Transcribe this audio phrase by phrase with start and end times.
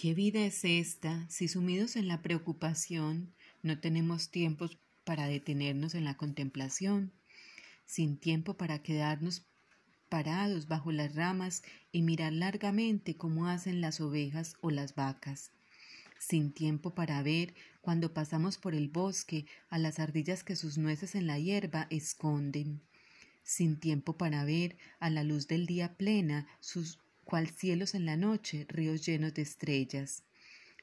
[0.00, 6.04] ¿Qué vida es esta si sumidos en la preocupación no tenemos tiempos para detenernos en
[6.04, 7.12] la contemplación,
[7.84, 9.44] sin tiempo para quedarnos
[10.08, 11.62] parados bajo las ramas
[11.92, 15.50] y mirar largamente cómo hacen las ovejas o las vacas,
[16.18, 21.14] sin tiempo para ver cuando pasamos por el bosque a las ardillas que sus nueces
[21.14, 22.80] en la hierba esconden,
[23.42, 26.98] sin tiempo para ver a la luz del día plena sus
[27.30, 30.24] cual cielos en la noche, ríos llenos de estrellas,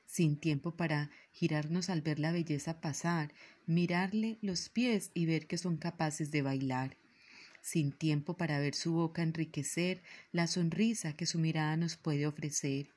[0.05, 3.34] sin tiempo para girarnos al ver la belleza pasar,
[3.66, 6.96] mirarle los pies y ver que son capaces de bailar,
[7.62, 12.88] sin tiempo para ver su boca enriquecer la sonrisa que su mirada nos puede ofrecer.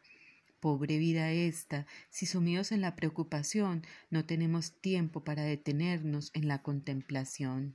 [0.61, 6.63] Pobre vida esta, si sumidos en la preocupación no tenemos tiempo para detenernos en la
[6.63, 7.75] contemplación.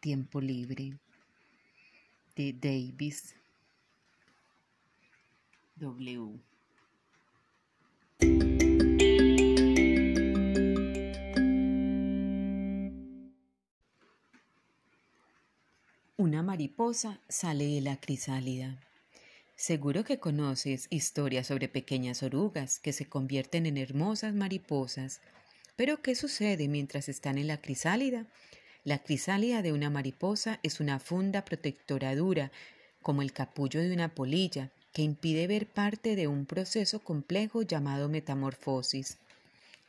[0.00, 0.96] Tiempo libre.
[2.36, 3.34] De Davis.
[16.16, 18.78] Una mariposa sale de la crisálida.
[19.56, 25.20] Seguro que conoces historias sobre pequeñas orugas que se convierten en hermosas mariposas.
[25.74, 28.26] Pero ¿qué sucede mientras están en la crisálida?
[28.84, 32.52] La crisálida de una mariposa es una funda protectora dura,
[33.00, 38.08] como el capullo de una polilla, que impide ver parte de un proceso complejo llamado
[38.08, 39.18] metamorfosis.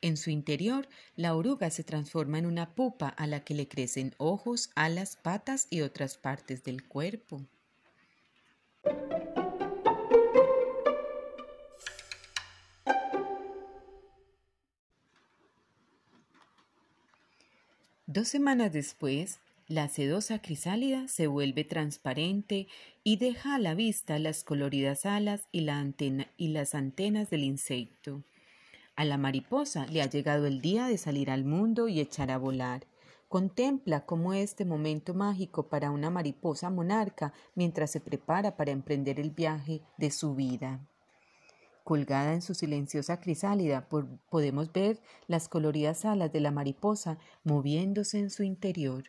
[0.01, 4.13] En su interior, la oruga se transforma en una pupa a la que le crecen
[4.17, 7.41] ojos, alas, patas y otras partes del cuerpo.
[18.05, 19.39] Dos semanas después,
[19.73, 22.67] la sedosa crisálida se vuelve transparente
[23.03, 28.22] y deja a la vista las coloridas alas y, las antenas del insecto.
[28.95, 32.38] A la mariposa le ha llegado el día de salir al mundo y echar a
[32.38, 32.85] volar.
[33.29, 39.31] Contempla cómo este momento mágico para una mariposa monarca mientras se prepara para emprender el
[39.31, 40.81] viaje de su vida.
[41.84, 43.90] Colgada en su silenciosa crisálida
[44.29, 49.05] podemos ver las coloridas alas de la mariposa moviéndose en su interior.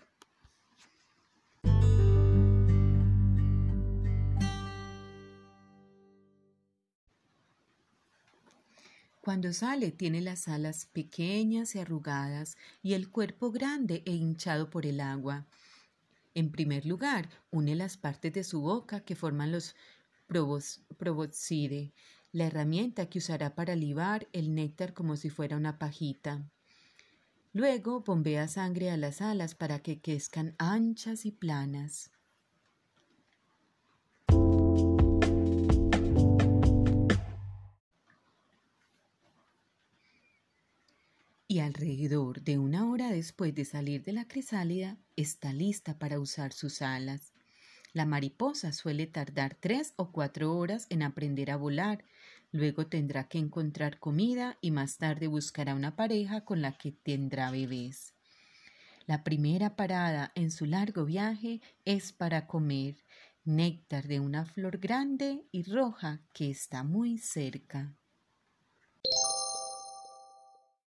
[9.25, 14.85] Cuando sale tiene las alas pequeñas y arrugadas y el cuerpo grande e hinchado por
[14.85, 15.47] el agua.
[16.35, 19.77] En primer lugar, une las partes de su boca que forman los
[20.27, 21.95] proboscide,
[22.33, 26.45] la herramienta que usará para libar el néctar como si fuera una pajita.
[27.55, 32.11] Luego bombea sangre a las alas para que crezcan anchas y planas.
[41.55, 46.53] Y alrededor de una hora después de salir de la crisálida está lista para usar
[46.53, 47.33] sus alas.
[47.93, 52.05] La mariposa suele tardar tres o cuatro horas en aprender a volar,
[52.51, 57.53] luego tendrá que encontrar comida y más tarde buscará una pareja con la que tendrá
[57.53, 58.15] bebés.
[59.07, 62.97] La primera parada en su largo viaje es para comer
[63.45, 67.95] néctar de una flor grande y roja que está muy cerca.